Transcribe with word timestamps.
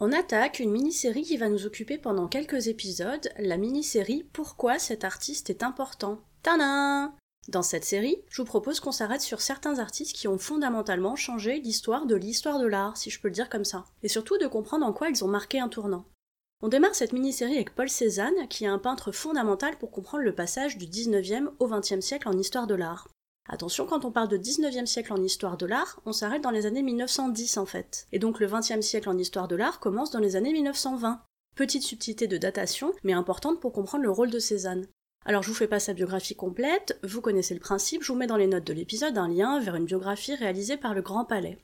On 0.00 0.12
attaque 0.12 0.60
une 0.60 0.70
mini-série 0.70 1.24
qui 1.24 1.36
va 1.38 1.48
nous 1.48 1.66
occuper 1.66 1.98
pendant 1.98 2.28
quelques 2.28 2.68
épisodes, 2.68 3.28
la 3.36 3.56
mini-série 3.56 4.24
Pourquoi 4.32 4.78
cet 4.78 5.02
artiste 5.02 5.50
est 5.50 5.64
important. 5.64 6.20
Tadam 6.44 7.12
Dans 7.48 7.64
cette 7.64 7.84
série, 7.84 8.22
je 8.30 8.40
vous 8.40 8.46
propose 8.46 8.78
qu'on 8.78 8.92
s'arrête 8.92 9.22
sur 9.22 9.40
certains 9.40 9.80
artistes 9.80 10.14
qui 10.14 10.28
ont 10.28 10.38
fondamentalement 10.38 11.16
changé 11.16 11.58
l'histoire 11.58 12.06
de 12.06 12.14
l'histoire 12.14 12.60
de 12.60 12.66
l'art, 12.68 12.96
si 12.96 13.10
je 13.10 13.20
peux 13.20 13.26
le 13.26 13.34
dire 13.34 13.48
comme 13.48 13.64
ça, 13.64 13.86
et 14.04 14.08
surtout 14.08 14.38
de 14.38 14.46
comprendre 14.46 14.86
en 14.86 14.92
quoi 14.92 15.08
ils 15.08 15.24
ont 15.24 15.28
marqué 15.28 15.58
un 15.58 15.68
tournant. 15.68 16.04
On 16.62 16.68
démarre 16.68 16.94
cette 16.94 17.12
mini-série 17.12 17.56
avec 17.56 17.74
Paul 17.74 17.88
Cézanne, 17.88 18.46
qui 18.48 18.66
est 18.66 18.68
un 18.68 18.78
peintre 18.78 19.10
fondamental 19.10 19.78
pour 19.78 19.90
comprendre 19.90 20.22
le 20.22 20.34
passage 20.34 20.78
du 20.78 20.86
19e 20.86 21.48
au 21.58 21.66
20e 21.66 22.02
siècle 22.02 22.28
en 22.28 22.38
histoire 22.38 22.68
de 22.68 22.76
l'art. 22.76 23.08
Attention, 23.50 23.86
quand 23.86 24.04
on 24.04 24.12
parle 24.12 24.28
de 24.28 24.36
19e 24.36 24.84
siècle 24.84 25.12
en 25.12 25.22
histoire 25.22 25.56
de 25.56 25.64
l'art, 25.64 26.00
on 26.04 26.12
s'arrête 26.12 26.42
dans 26.42 26.50
les 26.50 26.66
années 26.66 26.82
1910 26.82 27.56
en 27.56 27.64
fait. 27.64 28.06
Et 28.12 28.18
donc 28.18 28.40
le 28.40 28.46
20e 28.46 28.82
siècle 28.82 29.08
en 29.08 29.16
histoire 29.16 29.48
de 29.48 29.56
l'art 29.56 29.80
commence 29.80 30.10
dans 30.10 30.18
les 30.18 30.36
années 30.36 30.52
1920. 30.52 31.22
Petite 31.56 31.82
subtilité 31.82 32.26
de 32.26 32.36
datation, 32.36 32.92
mais 33.04 33.14
importante 33.14 33.58
pour 33.58 33.72
comprendre 33.72 34.04
le 34.04 34.10
rôle 34.10 34.30
de 34.30 34.38
Cézanne. 34.38 34.86
Alors 35.24 35.42
je 35.42 35.48
vous 35.48 35.54
fais 35.54 35.66
pas 35.66 35.80
sa 35.80 35.94
biographie 35.94 36.36
complète, 36.36 36.98
vous 37.02 37.22
connaissez 37.22 37.54
le 37.54 37.60
principe, 37.60 38.02
je 38.02 38.12
vous 38.12 38.18
mets 38.18 38.26
dans 38.26 38.36
les 38.36 38.46
notes 38.46 38.66
de 38.66 38.74
l'épisode 38.74 39.16
un 39.16 39.28
lien 39.28 39.58
vers 39.60 39.76
une 39.76 39.86
biographie 39.86 40.34
réalisée 40.34 40.76
par 40.76 40.94
le 40.94 41.02
Grand 41.02 41.24
Palais. 41.24 41.58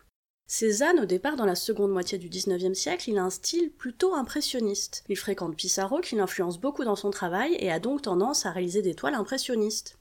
Cézanne, 0.46 1.00
au 1.00 1.06
départ, 1.06 1.36
dans 1.36 1.46
la 1.46 1.54
seconde 1.54 1.90
moitié 1.90 2.18
du 2.18 2.28
XIXe 2.28 2.78
siècle, 2.78 3.10
il 3.10 3.18
a 3.18 3.24
un 3.24 3.30
style 3.30 3.72
plutôt 3.72 4.14
impressionniste. 4.14 5.02
Il 5.08 5.16
fréquente 5.16 5.56
Pissarro, 5.56 6.00
qui 6.00 6.16
l'influence 6.16 6.60
beaucoup 6.60 6.84
dans 6.84 6.96
son 6.96 7.10
travail, 7.10 7.56
et 7.60 7.70
a 7.70 7.78
donc 7.78 8.02
tendance 8.02 8.44
à 8.44 8.50
réaliser 8.50 8.82
des 8.82 8.94
toiles 8.94 9.14
impressionnistes. 9.14 9.96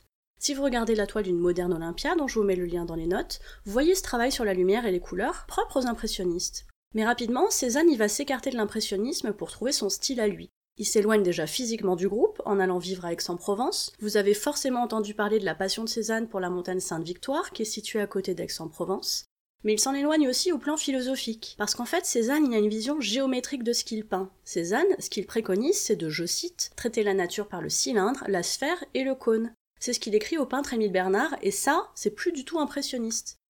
Si 0.46 0.54
vous 0.54 0.64
regardez 0.64 0.94
la 0.94 1.08
toile 1.08 1.24
d'une 1.24 1.40
moderne 1.40 1.72
Olympia, 1.72 2.16
dont 2.16 2.28
je 2.28 2.38
vous 2.38 2.44
mets 2.44 2.58
le 2.58 2.66
lien 2.66 2.84
dans 2.84 2.96
les 2.96 3.08
notes, 3.08 3.40
vous 3.64 3.72
voyez 3.72 3.96
ce 3.96 4.04
travail 4.04 4.30
sur 4.30 4.44
la 4.44 4.54
lumière 4.54 4.86
et 4.86 4.92
les 4.92 5.00
couleurs, 5.00 5.46
propres 5.48 5.80
aux 5.80 5.88
impressionnistes. 5.88 6.66
Mais 6.94 7.06
rapidement, 7.06 7.50
Cézanne 7.50 7.90
y 7.90 7.96
va 7.96 8.10
s'écarter 8.10 8.50
de 8.50 8.58
l'impressionnisme 8.58 9.32
pour 9.32 9.50
trouver 9.50 9.72
son 9.72 9.88
style 9.88 10.20
à 10.20 10.28
lui. 10.28 10.50
Il 10.78 10.86
s'éloigne 10.86 11.24
déjà 11.24 11.48
physiquement 11.48 11.96
du 11.96 12.10
groupe 12.10 12.42
en 12.44 12.60
allant 12.60 12.78
vivre 12.78 13.06
à 13.06 13.14
Aix-en-Provence. 13.14 13.94
Vous 14.02 14.18
avez 14.18 14.34
forcément 14.34 14.82
entendu 14.82 15.14
parler 15.14 15.40
de 15.40 15.46
la 15.46 15.56
passion 15.56 15.86
de 15.86 15.90
Cézanne 15.90 16.28
pour 16.28 16.42
la 16.42 16.50
montagne 16.50 16.82
Sainte-Victoire, 16.82 17.52
qui 17.52 17.62
est 17.62 17.66
située 17.66 18.02
à 18.02 18.08
côté 18.08 18.36
d'Aix-en-Provence. 18.36 19.24
Mais 19.64 19.76
il 19.76 19.80
s'en 19.80 19.94
éloigne 19.94 20.28
aussi 20.28 20.52
au 20.52 20.58
plan 20.58 20.76
philosophique, 20.76 21.56
parce 21.58 21.74
qu'en 21.74 21.86
fait 21.86 22.06
Cézanne 22.06 22.48
il 22.48 22.54
a 22.54 22.60
une 22.60 22.68
vision 22.68 23.00
géométrique 23.00 23.64
de 23.64 23.72
ce 23.72 23.86
qu'il 23.86 24.06
peint. 24.06 24.30
Cézanne, 24.44 24.94
ce 25.00 25.10
qu'il 25.10 25.26
préconise, 25.26 25.78
c'est 25.78 25.96
de, 25.96 26.10
je 26.10 26.26
cite, 26.26 26.72
traiter 26.76 27.04
la 27.04 27.14
nature 27.14 27.48
par 27.48 27.62
le 27.62 27.70
cylindre, 27.70 28.26
la 28.28 28.44
sphère 28.44 28.84
et 28.94 29.06
le 29.06 29.16
cône. 29.16 29.54
C'est 29.86 29.92
ce 29.92 30.00
qu'il 30.00 30.16
écrit 30.16 30.38
au 30.38 30.46
peintre 30.46 30.74
Émile 30.74 30.94
Bernard, 30.94 31.36
et 31.42 31.52
ça, 31.52 31.90
c'est 31.94 32.16
plus 32.16 32.32
du 32.32 32.46
tout 32.46 32.58
impressionniste. 32.58 33.42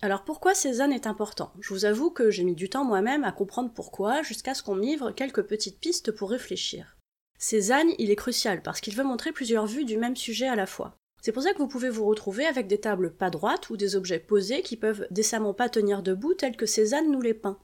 Alors 0.00 0.24
pourquoi 0.24 0.54
Cézanne 0.54 0.90
est 0.90 1.06
important? 1.06 1.52
Je 1.60 1.74
vous 1.74 1.84
avoue 1.84 2.08
que 2.08 2.30
j'ai 2.30 2.44
mis 2.44 2.54
du 2.54 2.70
temps 2.70 2.86
moi-même 2.86 3.24
à 3.24 3.30
comprendre 3.30 3.70
pourquoi, 3.74 4.22
jusqu'à 4.22 4.54
ce 4.54 4.62
qu'on 4.62 4.74
m'ivre 4.74 5.10
quelques 5.10 5.42
petites 5.42 5.80
pistes 5.80 6.10
pour 6.10 6.30
réfléchir. 6.30 6.96
Cézanne, 7.38 7.90
il 7.98 8.10
est 8.10 8.16
crucial 8.16 8.62
parce 8.62 8.80
qu'il 8.80 8.96
veut 8.96 9.04
montrer 9.04 9.32
plusieurs 9.32 9.66
vues 9.66 9.84
du 9.84 9.98
même 9.98 10.16
sujet 10.16 10.48
à 10.48 10.56
la 10.56 10.64
fois. 10.64 10.96
C'est 11.20 11.32
pour 11.32 11.42
ça 11.42 11.52
que 11.52 11.58
vous 11.58 11.68
pouvez 11.68 11.90
vous 11.90 12.06
retrouver 12.06 12.46
avec 12.46 12.68
des 12.68 12.80
tables 12.80 13.12
pas 13.12 13.28
droites 13.28 13.68
ou 13.68 13.76
des 13.76 13.94
objets 13.94 14.18
posés 14.18 14.62
qui 14.62 14.78
peuvent 14.78 15.06
décemment 15.10 15.52
pas 15.52 15.68
tenir 15.68 16.02
debout 16.02 16.32
tels 16.32 16.56
que 16.56 16.64
Cézanne 16.64 17.10
nous 17.12 17.20
les 17.20 17.34
peint. 17.34 17.58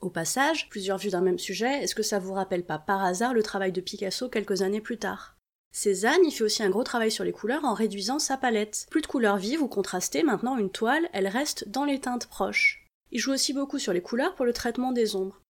Au 0.00 0.08
passage, 0.08 0.70
plusieurs 0.70 0.96
vues 0.96 1.10
d'un 1.10 1.20
même 1.20 1.38
sujet, 1.38 1.82
est-ce 1.82 1.94
que 1.94 2.02
ça 2.02 2.20
vous 2.20 2.32
rappelle 2.32 2.64
pas 2.64 2.78
par 2.78 3.04
hasard 3.04 3.34
le 3.34 3.42
travail 3.42 3.72
de 3.72 3.82
Picasso 3.82 4.30
quelques 4.30 4.62
années 4.62 4.80
plus 4.80 4.96
tard? 4.96 5.35
Cézanne 5.72 6.24
y 6.24 6.30
fait 6.30 6.44
aussi 6.44 6.62
un 6.62 6.70
gros 6.70 6.84
travail 6.84 7.10
sur 7.10 7.24
les 7.24 7.32
couleurs 7.32 7.64
en 7.64 7.74
réduisant 7.74 8.18
sa 8.18 8.36
palette. 8.36 8.86
Plus 8.90 9.02
de 9.02 9.06
couleurs 9.06 9.36
vives 9.36 9.62
ou 9.62 9.68
contrastées, 9.68 10.22
maintenant 10.22 10.56
une 10.56 10.70
toile, 10.70 11.08
elle 11.12 11.28
reste 11.28 11.68
dans 11.68 11.84
les 11.84 12.00
teintes 12.00 12.26
proches. 12.26 12.86
Il 13.12 13.18
joue 13.18 13.32
aussi 13.32 13.52
beaucoup 13.52 13.78
sur 13.78 13.92
les 13.92 14.00
couleurs 14.00 14.34
pour 14.34 14.46
le 14.46 14.52
traitement 14.52 14.92
des 14.92 15.16
ombres. 15.16 15.40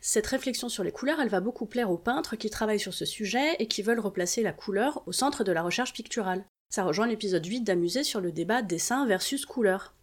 Cette 0.00 0.26
réflexion 0.26 0.68
sur 0.68 0.84
les 0.84 0.92
couleurs, 0.92 1.20
elle 1.20 1.28
va 1.28 1.40
beaucoup 1.40 1.66
plaire 1.66 1.90
aux 1.90 1.98
peintres 1.98 2.36
qui 2.36 2.50
travaillent 2.50 2.80
sur 2.80 2.94
ce 2.94 3.04
sujet 3.04 3.56
et 3.58 3.66
qui 3.66 3.82
veulent 3.82 4.00
replacer 4.00 4.42
la 4.42 4.52
couleur 4.52 5.02
au 5.06 5.12
centre 5.12 5.44
de 5.44 5.52
la 5.52 5.62
recherche 5.62 5.92
picturale. 5.92 6.44
Ça 6.68 6.84
rejoint 6.84 7.06
l'épisode 7.06 7.44
8 7.44 7.62
d'Amuser 7.62 8.04
sur 8.04 8.20
le 8.20 8.32
débat 8.32 8.62
dessin 8.62 9.06
versus 9.06 9.46
couleur. 9.46 9.94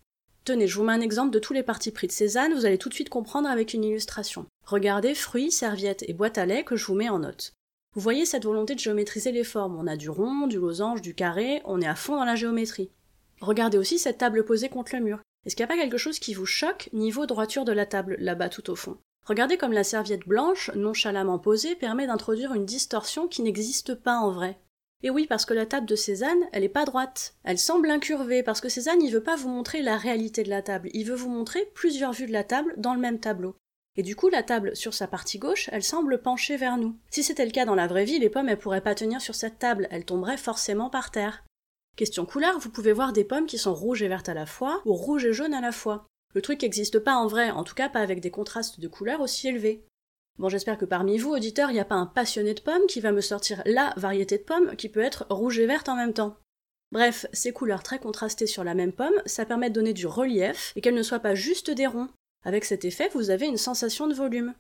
Tenez, 0.45 0.67
je 0.67 0.78
vous 0.78 0.84
mets 0.84 0.94
un 0.94 1.01
exemple 1.01 1.31
de 1.31 1.40
tous 1.40 1.53
les 1.53 1.63
partis 1.63 1.91
pris 1.91 2.07
de 2.07 2.11
Cézanne, 2.11 2.53
vous 2.53 2.66
allez 2.66 2.78
tout 2.78 2.90
de 2.90 2.94
suite 2.94 3.09
comprendre 3.09 3.50
avec 3.50 3.73
une 3.73 3.84
illustration. 3.84 4.45
Regardez 4.66 5.13
fruits, 5.13 5.51
serviettes 5.51 6.03
et 6.07 6.13
boîtes 6.13 6.38
à 6.38 6.45
lait 6.45 6.66
que 6.66 6.75
je 6.75 6.85
vous 6.85 6.95
mets 6.95 7.09
en 7.09 7.19
note. 7.19 7.53
Vous 7.95 8.01
voyez 8.01 8.25
cette 8.25 8.45
volonté 8.45 8.73
de 8.73 8.79
géométriser 8.79 9.31
les 9.31 9.43
formes. 9.43 9.77
On 9.77 9.85
a 9.85 9.95
du 9.95 10.09
rond, 10.09 10.47
du 10.47 10.57
losange, 10.57 11.01
du 11.01 11.13
carré, 11.13 11.61
on 11.65 11.79
est 11.79 11.87
à 11.87 11.93
fond 11.93 12.15
dans 12.15 12.25
la 12.25 12.35
géométrie. 12.35 12.89
Regardez 13.39 13.77
aussi 13.77 13.99
cette 13.99 14.17
table 14.17 14.45
posée 14.45 14.69
contre 14.69 14.95
le 14.95 15.03
mur. 15.03 15.21
Est-ce 15.45 15.55
qu'il 15.55 15.63
n'y 15.63 15.71
a 15.71 15.75
pas 15.75 15.81
quelque 15.81 15.97
chose 15.97 16.17
qui 16.17 16.33
vous 16.33 16.45
choque 16.47 16.89
niveau 16.91 17.25
droiture 17.27 17.65
de 17.65 17.71
la 17.71 17.85
table, 17.85 18.15
là-bas 18.19 18.49
tout 18.49 18.69
au 18.71 18.75
fond? 18.75 18.97
Regardez 19.25 19.57
comme 19.57 19.73
la 19.73 19.83
serviette 19.83 20.27
blanche, 20.27 20.71
nonchalamment 20.75 21.37
posée, 21.37 21.75
permet 21.75 22.07
d'introduire 22.07 22.53
une 22.53 22.65
distorsion 22.65 23.27
qui 23.27 23.43
n'existe 23.43 23.93
pas 23.93 24.17
en 24.17 24.31
vrai. 24.31 24.57
Et 25.03 25.09
oui, 25.09 25.27
parce 25.27 25.45
que 25.45 25.53
la 25.53 25.65
table 25.65 25.85
de 25.85 25.95
Cézanne, 25.95 26.47
elle 26.51 26.63
est 26.63 26.69
pas 26.69 26.85
droite. 26.85 27.35
Elle 27.43 27.59
semble 27.59 27.91
incurvée, 27.91 28.41
parce 28.41 28.61
que 28.61 28.69
Cézanne, 28.69 29.01
il 29.01 29.11
veut 29.11 29.23
pas 29.23 29.35
vous 29.35 29.49
montrer 29.49 29.81
la 29.81 29.97
réalité 29.97 30.43
de 30.43 30.49
la 30.49 30.61
table, 30.61 30.89
il 30.93 31.05
veut 31.05 31.15
vous 31.15 31.29
montrer 31.29 31.69
plusieurs 31.75 32.13
vues 32.13 32.27
de 32.27 32.31
la 32.31 32.43
table 32.43 32.73
dans 32.77 32.93
le 32.95 33.01
même 33.01 33.19
tableau. 33.19 33.55
Et 33.95 34.03
du 34.03 34.15
coup, 34.15 34.29
la 34.29 34.41
table, 34.41 34.75
sur 34.75 34.93
sa 34.93 35.07
partie 35.07 35.37
gauche, 35.37 35.69
elle 35.71 35.83
semble 35.83 36.21
pencher 36.21 36.57
vers 36.57 36.77
nous. 36.77 36.97
Si 37.11 37.23
c'était 37.23 37.45
le 37.45 37.51
cas 37.51 37.65
dans 37.65 37.75
la 37.75 37.87
vraie 37.87 38.05
vie, 38.05 38.17
les 38.17 38.29
pommes, 38.29 38.49
elles 38.49 38.57
pourraient 38.57 38.81
pas 38.81 38.95
tenir 38.95 39.21
sur 39.21 39.35
cette 39.35 39.59
table, 39.59 39.87
elles 39.91 40.05
tomberaient 40.05 40.37
forcément 40.37 40.89
par 40.89 41.11
terre. 41.11 41.43
Question 41.95 42.25
couleur, 42.25 42.57
vous 42.57 42.71
pouvez 42.71 42.91
voir 42.91 43.13
des 43.13 43.23
pommes 43.23 43.45
qui 43.45 43.59
sont 43.59 43.75
rouges 43.75 44.01
et 44.01 44.07
vertes 44.07 44.29
à 44.29 44.33
la 44.33 44.47
fois, 44.47 44.81
ou 44.85 44.93
rouges 44.93 45.25
et 45.25 45.33
jaunes 45.33 45.53
à 45.53 45.61
la 45.61 45.71
fois. 45.71 46.07
Le 46.33 46.41
truc 46.41 46.63
n'existe 46.63 46.97
pas 46.97 47.13
en 47.13 47.27
vrai, 47.27 47.51
en 47.51 47.63
tout 47.63 47.75
cas 47.75 47.89
pas 47.89 47.99
avec 47.99 48.19
des 48.19 48.31
contrastes 48.31 48.79
de 48.79 48.87
couleurs 48.87 49.21
aussi 49.21 49.47
élevés. 49.47 49.85
Bon, 50.39 50.49
j'espère 50.49 50.79
que 50.79 50.85
parmi 50.85 51.19
vous, 51.19 51.29
auditeurs, 51.29 51.69
il 51.69 51.75
n'y 51.75 51.79
a 51.79 51.85
pas 51.85 51.93
un 51.93 52.07
passionné 52.07 52.55
de 52.55 52.61
pommes 52.61 52.87
qui 52.87 52.99
va 52.99 53.11
me 53.11 53.21
sortir 53.21 53.61
la 53.65 53.93
variété 53.97 54.39
de 54.39 54.43
pommes 54.43 54.75
qui 54.75 54.89
peut 54.89 55.01
être 55.01 55.27
rouge 55.29 55.59
et 55.59 55.67
verte 55.67 55.89
en 55.89 55.95
même 55.95 56.13
temps. 56.13 56.37
Bref, 56.91 57.27
ces 57.33 57.53
couleurs 57.53 57.83
très 57.83 57.99
contrastées 57.99 58.47
sur 58.47 58.63
la 58.63 58.73
même 58.73 58.93
pomme, 58.93 59.21
ça 59.27 59.45
permet 59.45 59.69
de 59.69 59.75
donner 59.75 59.93
du 59.93 60.07
relief 60.07 60.73
et 60.75 60.81
qu'elles 60.81 60.95
ne 60.95 61.03
soient 61.03 61.19
pas 61.19 61.35
juste 61.35 61.69
des 61.69 61.85
ronds. 61.85 62.09
Avec 62.43 62.65
cet 62.65 62.85
effet, 62.85 63.09
vous 63.13 63.29
avez 63.29 63.47
une 63.47 63.57
sensation 63.57 64.07
de 64.07 64.13
volume. 64.13 64.53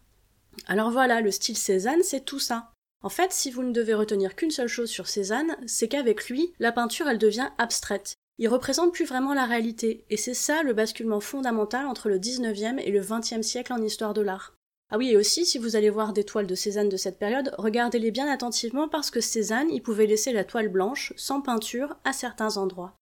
Alors 0.67 0.91
voilà, 0.91 1.21
le 1.21 1.31
style 1.31 1.57
Cézanne, 1.57 2.03
c'est 2.03 2.25
tout 2.25 2.39
ça. 2.39 2.71
En 3.01 3.09
fait, 3.09 3.33
si 3.33 3.51
vous 3.51 3.63
ne 3.63 3.73
devez 3.73 3.93
retenir 3.93 4.35
qu'une 4.35 4.51
seule 4.51 4.69
chose 4.69 4.89
sur 4.89 5.07
Cézanne, 5.07 5.57
c'est 5.65 5.89
qu'avec 5.89 6.29
lui, 6.29 6.53
la 6.59 6.71
peinture, 6.71 7.09
elle 7.09 7.17
devient 7.17 7.49
abstraite. 7.57 8.15
Il 8.37 8.47
représente 8.47 8.93
plus 8.93 9.05
vraiment 9.05 9.33
la 9.33 9.45
réalité, 9.45 10.05
et 10.09 10.17
c'est 10.17 10.33
ça 10.33 10.63
le 10.63 10.73
basculement 10.73 11.19
fondamental 11.19 11.85
entre 11.85 12.09
le 12.09 12.17
19e 12.17 12.79
et 12.79 12.91
le 12.91 13.01
20e 13.01 13.43
siècle 13.43 13.73
en 13.73 13.81
histoire 13.81 14.13
de 14.13 14.21
l'art. 14.21 14.55
Ah 14.89 14.97
oui, 14.97 15.09
et 15.09 15.17
aussi, 15.17 15.45
si 15.45 15.57
vous 15.57 15.75
allez 15.75 15.89
voir 15.89 16.13
des 16.13 16.23
toiles 16.23 16.47
de 16.47 16.55
Cézanne 16.55 16.89
de 16.89 16.97
cette 16.97 17.19
période, 17.19 17.53
regardez-les 17.57 18.11
bien 18.11 18.31
attentivement 18.31 18.87
parce 18.87 19.11
que 19.11 19.21
Cézanne, 19.21 19.69
il 19.71 19.81
pouvait 19.81 20.07
laisser 20.07 20.31
la 20.31 20.43
toile 20.45 20.69
blanche, 20.69 21.13
sans 21.17 21.41
peinture, 21.41 21.97
à 22.05 22.13
certains 22.13 22.57
endroits. 22.57 22.95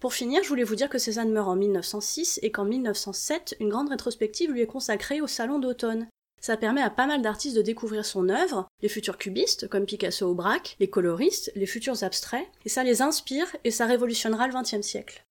Pour 0.00 0.14
finir, 0.14 0.44
je 0.44 0.48
voulais 0.48 0.64
vous 0.64 0.76
dire 0.76 0.88
que 0.88 0.98
Cézanne 0.98 1.32
meurt 1.32 1.48
en 1.48 1.56
1906 1.56 2.38
et 2.42 2.52
qu'en 2.52 2.64
1907, 2.64 3.56
une 3.58 3.68
grande 3.68 3.88
rétrospective 3.88 4.52
lui 4.52 4.60
est 4.60 4.66
consacrée 4.66 5.20
au 5.20 5.26
Salon 5.26 5.58
d'automne. 5.58 6.06
Ça 6.40 6.56
permet 6.56 6.82
à 6.82 6.90
pas 6.90 7.06
mal 7.06 7.20
d'artistes 7.20 7.56
de 7.56 7.62
découvrir 7.62 8.04
son 8.04 8.28
œuvre, 8.28 8.68
les 8.80 8.88
futurs 8.88 9.18
cubistes, 9.18 9.66
comme 9.66 9.86
Picasso 9.86 10.30
ou 10.30 10.34
Braque, 10.34 10.76
les 10.78 10.88
coloristes, 10.88 11.50
les 11.56 11.66
futurs 11.66 12.04
abstraits, 12.04 12.46
et 12.64 12.68
ça 12.68 12.84
les 12.84 13.02
inspire 13.02 13.48
et 13.64 13.72
ça 13.72 13.86
révolutionnera 13.86 14.46
le 14.46 14.54
XXe 14.54 14.86
siècle. 14.86 15.24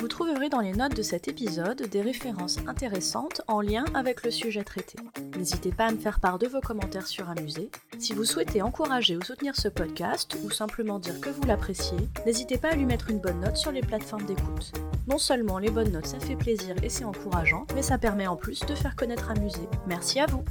Vous 0.00 0.06
trouverez 0.06 0.48
dans 0.48 0.60
les 0.60 0.72
notes 0.72 0.94
de 0.94 1.02
cet 1.02 1.26
épisode 1.26 1.82
des 1.82 2.00
références 2.00 2.58
intéressantes 2.68 3.42
en 3.48 3.60
lien 3.60 3.84
avec 3.94 4.22
le 4.22 4.30
sujet 4.30 4.62
traité. 4.62 4.96
N'hésitez 5.36 5.72
pas 5.72 5.86
à 5.86 5.90
me 5.90 5.98
faire 5.98 6.20
part 6.20 6.38
de 6.38 6.46
vos 6.46 6.60
commentaires 6.60 7.08
sur 7.08 7.28
Amusé. 7.28 7.68
Si 7.98 8.12
vous 8.14 8.24
souhaitez 8.24 8.62
encourager 8.62 9.16
ou 9.16 9.24
soutenir 9.24 9.56
ce 9.56 9.66
podcast 9.66 10.36
ou 10.44 10.50
simplement 10.50 11.00
dire 11.00 11.20
que 11.20 11.30
vous 11.30 11.42
l'appréciez, 11.42 11.98
n'hésitez 12.24 12.58
pas 12.58 12.68
à 12.68 12.76
lui 12.76 12.84
mettre 12.84 13.10
une 13.10 13.18
bonne 13.18 13.40
note 13.40 13.56
sur 13.56 13.72
les 13.72 13.80
plateformes 13.80 14.24
d'écoute. 14.24 14.70
Non 15.08 15.18
seulement 15.18 15.58
les 15.58 15.70
bonnes 15.70 15.90
notes 15.90 16.06
ça 16.06 16.20
fait 16.20 16.36
plaisir 16.36 16.76
et 16.84 16.90
c'est 16.90 17.04
encourageant, 17.04 17.66
mais 17.74 17.82
ça 17.82 17.98
permet 17.98 18.28
en 18.28 18.36
plus 18.36 18.60
de 18.60 18.76
faire 18.76 18.94
connaître 18.94 19.32
Amusé. 19.32 19.68
Merci 19.88 20.20
à 20.20 20.26
vous 20.26 20.44